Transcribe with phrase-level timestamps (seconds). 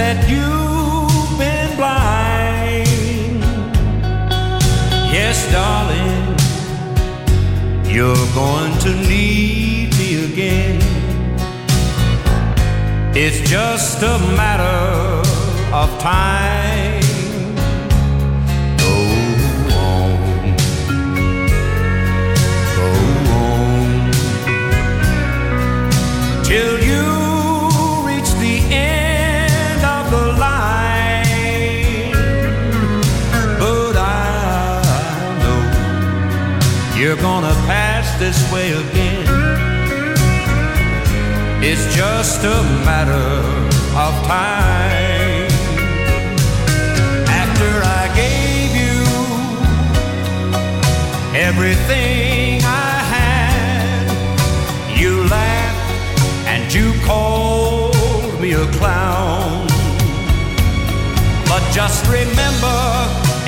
[0.00, 3.42] That you've been blind.
[5.16, 6.22] Yes, darling,
[7.94, 10.80] you're going to need me again.
[13.14, 14.80] It's just a matter
[15.74, 16.69] of time.
[38.20, 39.24] This way again.
[41.62, 43.30] It's just a matter
[43.96, 45.48] of time.
[47.40, 49.00] After I gave you
[51.34, 54.04] everything I had,
[55.00, 59.66] you laughed and you called me a clown.
[61.48, 62.80] But just remember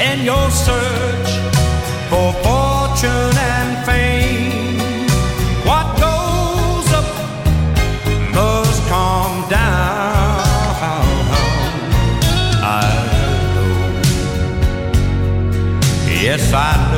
[0.00, 1.30] in your search
[2.08, 4.11] for fortune and fame,
[16.52, 16.91] yes, I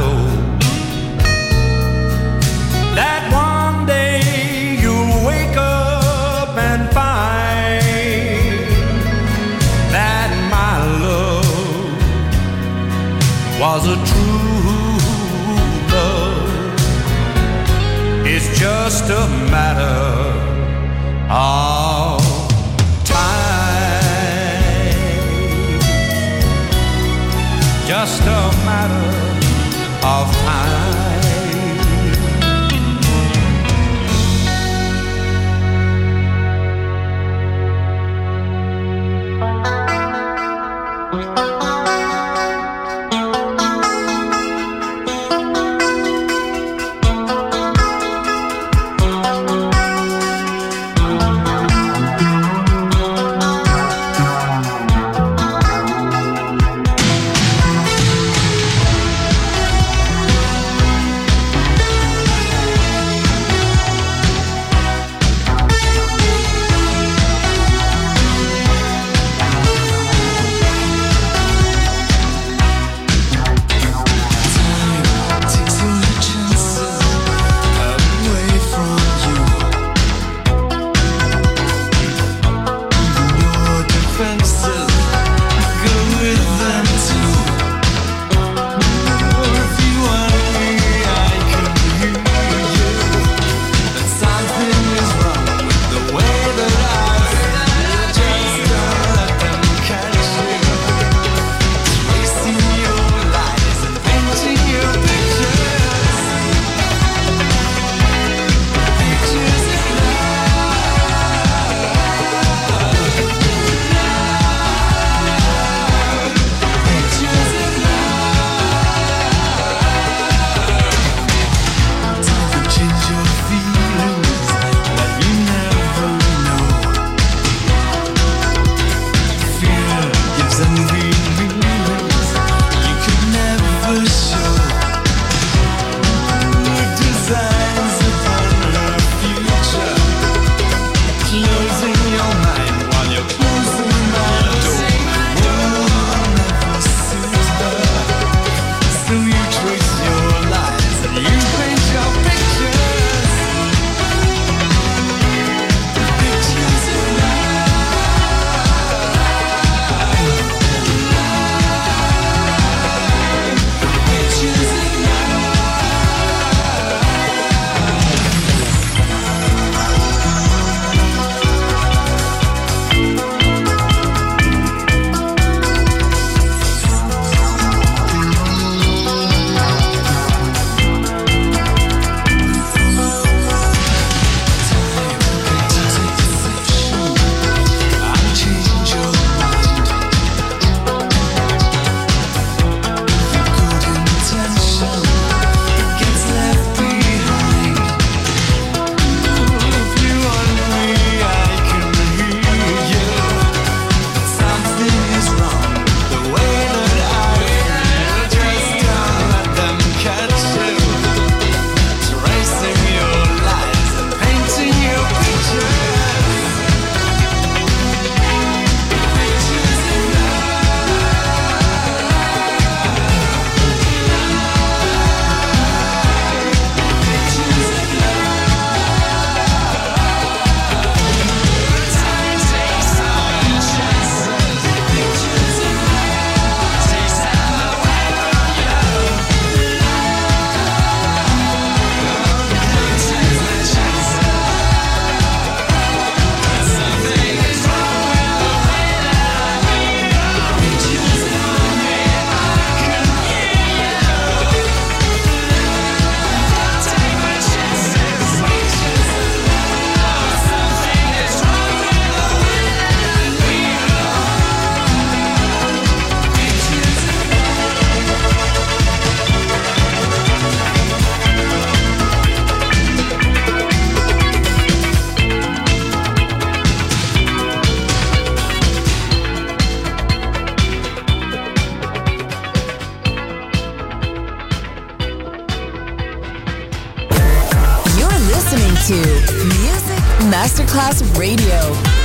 [291.19, 291.61] Radio,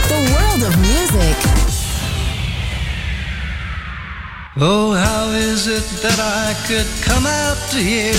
[0.07, 1.35] the world of music.
[4.61, 8.13] Oh, how is it that I could come out to here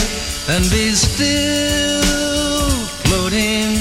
[0.51, 2.03] and be still
[3.07, 3.79] floating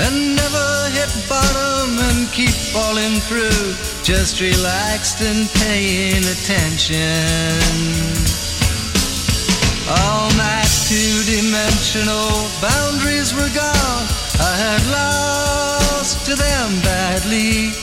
[0.00, 7.60] and never hit bottom and keep falling through, just relaxed and paying attention?
[9.86, 14.06] All my two-dimensional boundaries were gone.
[14.40, 15.65] I had lost
[16.14, 17.74] to them badly.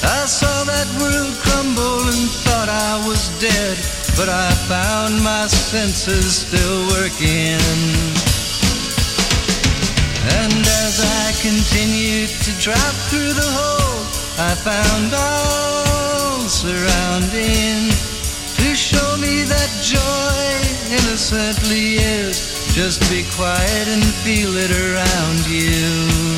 [0.00, 3.76] I saw that world crumble and thought I was dead,
[4.16, 7.60] but I found my senses still working.
[10.40, 14.08] And as I continued to drop through the hole,
[14.40, 17.92] I found all surrounding
[18.56, 20.48] to show me that joy
[20.96, 26.29] innocently is just be quiet and feel it around you.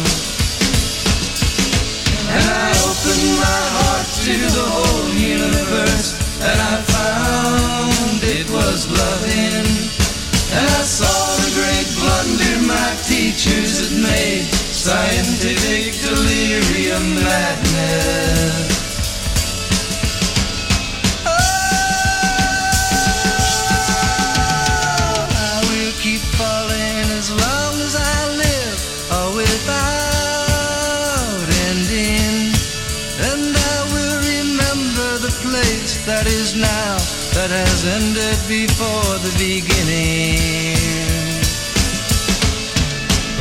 [2.33, 9.69] And I opened my heart to the whole universe, and I found it was loving.
[10.56, 18.92] And I saw the great blunder my teachers had made, scientific delirium madness.
[36.06, 36.97] That is now
[37.34, 40.75] that has ended before the beginning.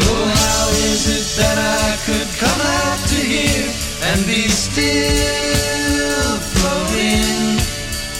[0.06, 3.70] Oh, how is it that I could come out to here
[4.14, 7.58] and be still floating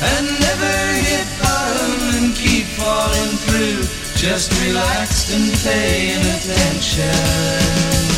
[0.02, 0.74] and never
[1.06, 3.86] hit bottom and keep falling through,
[4.18, 8.11] just relaxed and paying attention?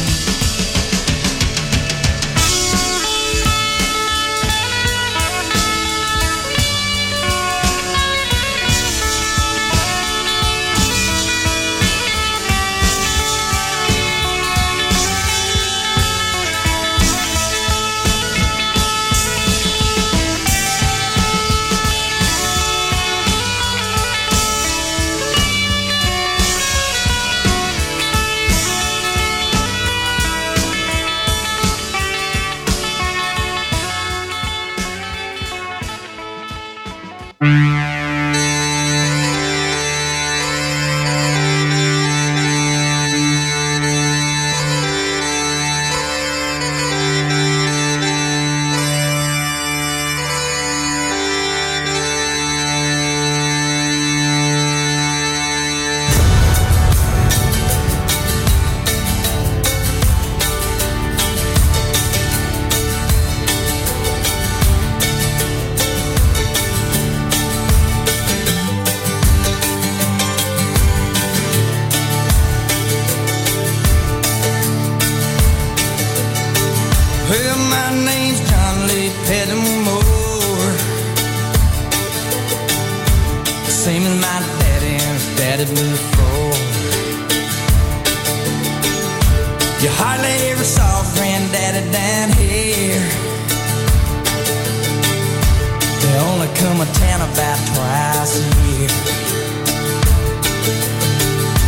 [96.86, 98.92] to about twice a year.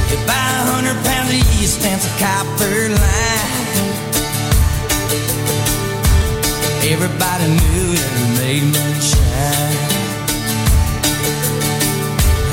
[0.10, 3.54] They buy a hundred pounds of yeast and some copper line.
[6.91, 9.78] Everybody knew that it made moonshine.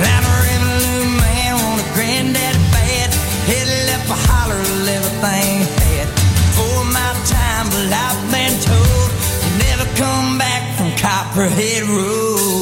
[0.07, 3.11] I'm a revenue man, on a granddaddy bad.
[3.51, 6.07] Headed up a holler, everything had.
[6.55, 9.09] For my time, but I've been told,
[9.43, 10.52] you never come back.
[11.03, 12.62] Copperhead Road.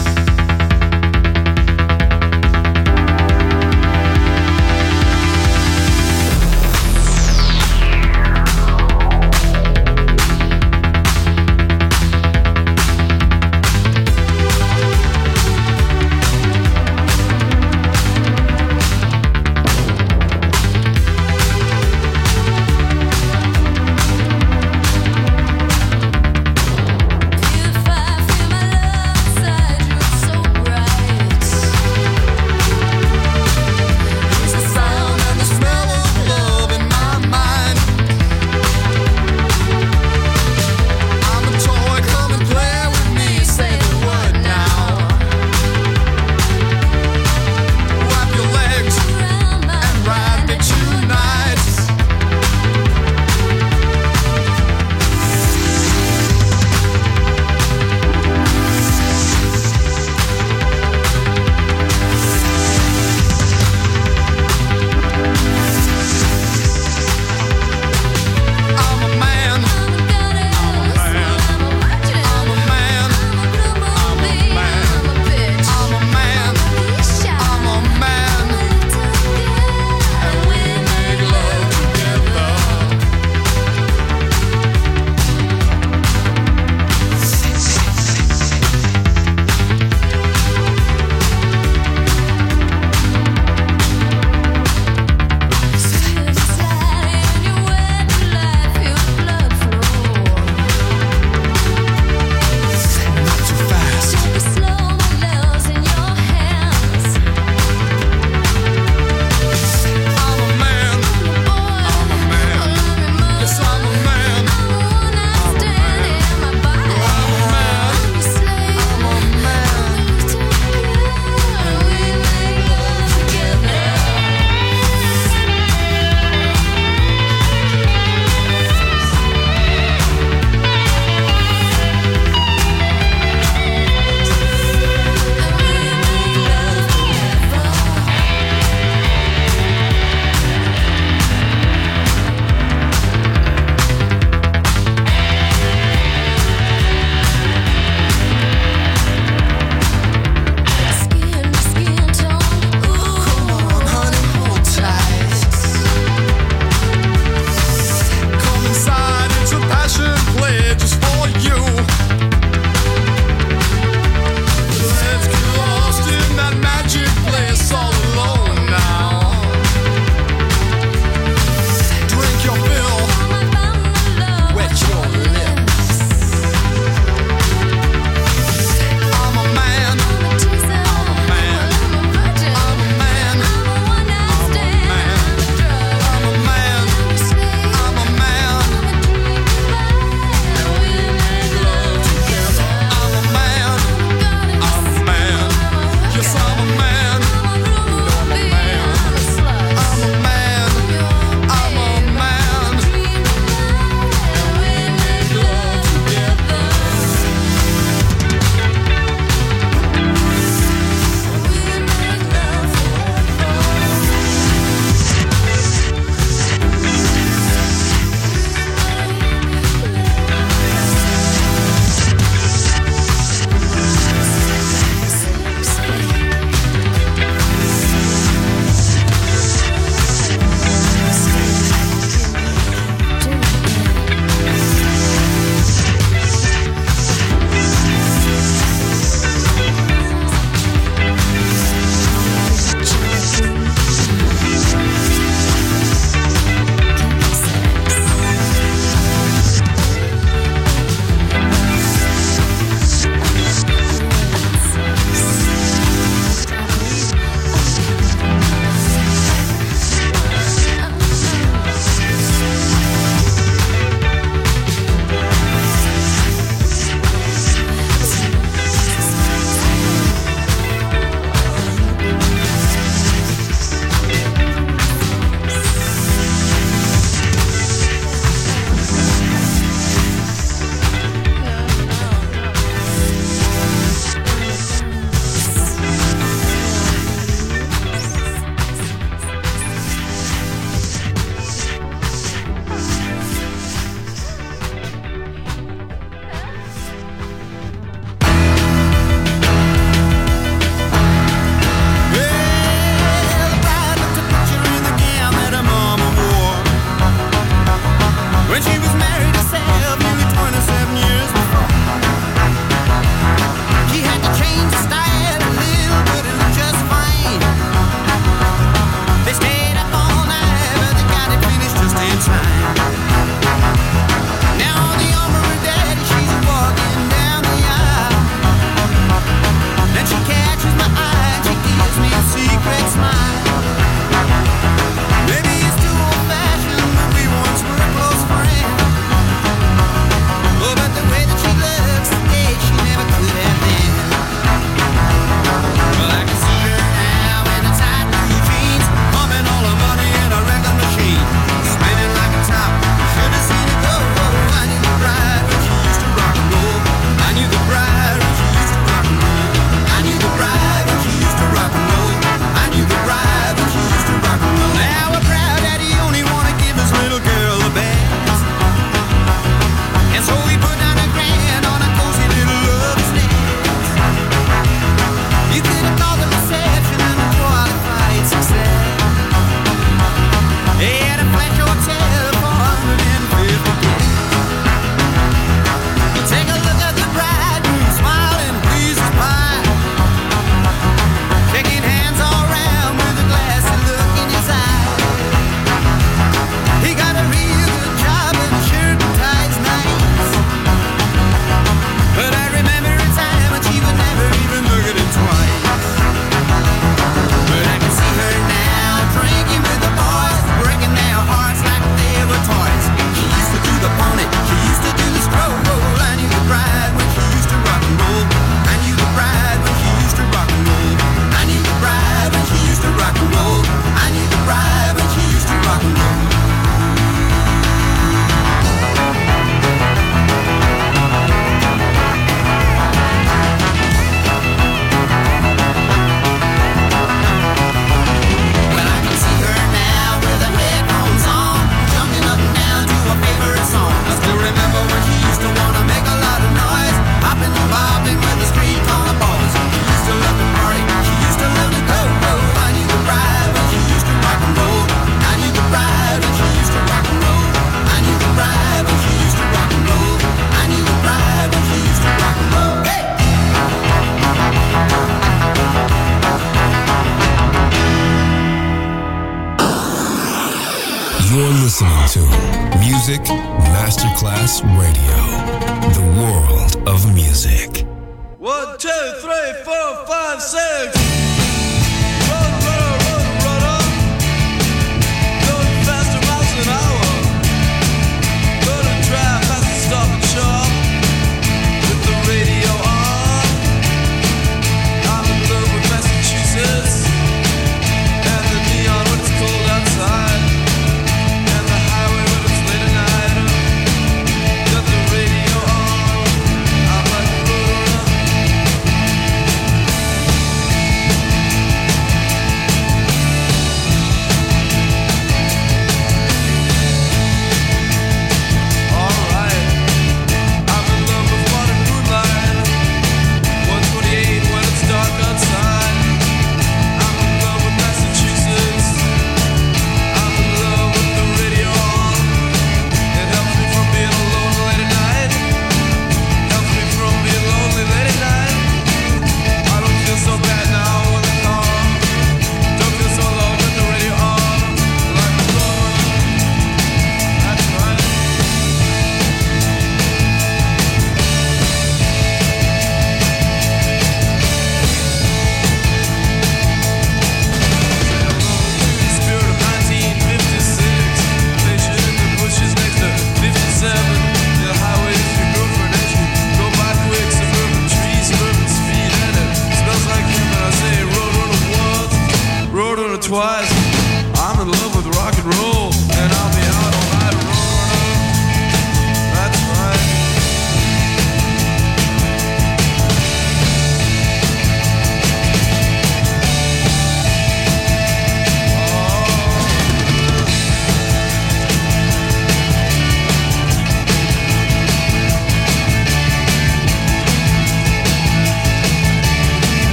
[479.53, 481.20] Four, five, six.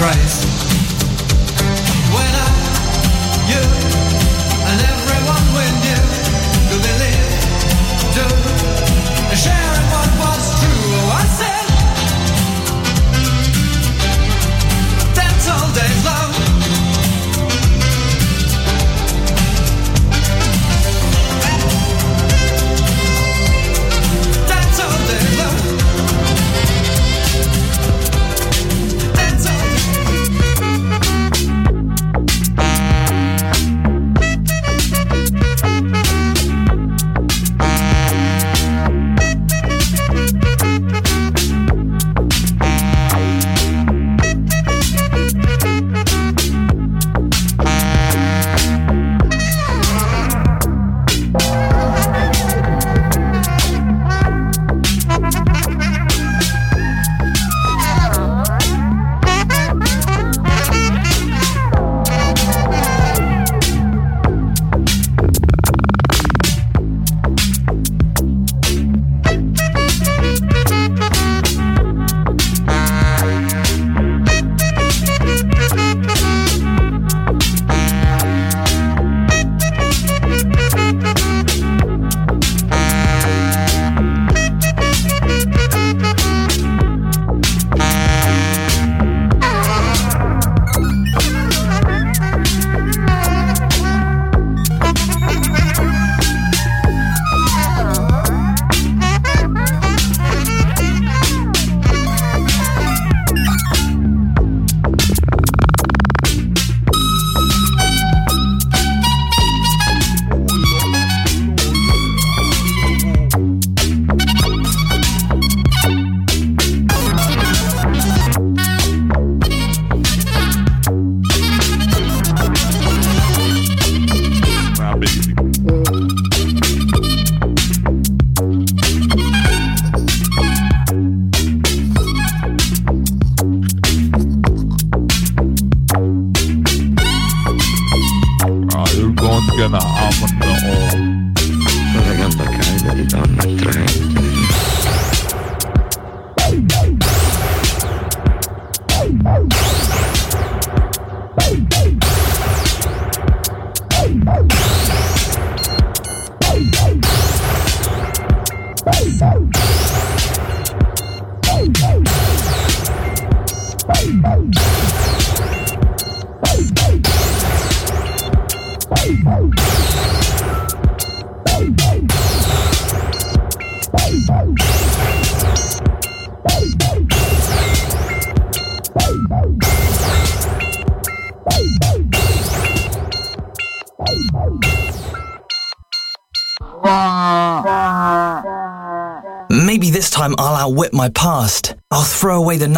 [0.00, 0.49] Craze.